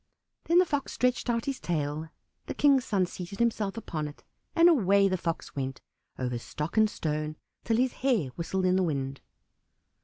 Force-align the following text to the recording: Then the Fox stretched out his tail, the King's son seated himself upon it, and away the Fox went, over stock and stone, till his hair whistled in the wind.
Then 0.45 0.57
the 0.57 0.65
Fox 0.65 0.93
stretched 0.93 1.29
out 1.29 1.45
his 1.45 1.59
tail, 1.59 2.09
the 2.47 2.55
King's 2.55 2.85
son 2.85 3.05
seated 3.05 3.37
himself 3.37 3.77
upon 3.77 4.07
it, 4.07 4.23
and 4.55 4.67
away 4.67 5.07
the 5.07 5.15
Fox 5.15 5.55
went, 5.55 5.79
over 6.17 6.39
stock 6.39 6.75
and 6.75 6.89
stone, 6.89 7.35
till 7.65 7.77
his 7.77 7.93
hair 8.01 8.29
whistled 8.29 8.65
in 8.65 8.77
the 8.77 8.81
wind. 8.81 9.21